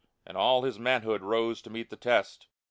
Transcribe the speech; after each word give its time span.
And 0.25 0.35
all 0.35 0.63
his 0.63 0.79
manhood 0.79 1.21
rose 1.21 1.61
to 1.61 1.69
meet 1.69 1.91
the 1.91 1.95
test. 1.95 2.47